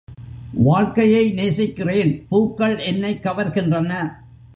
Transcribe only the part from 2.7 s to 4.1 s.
என்னைக் கவர்கின்றன.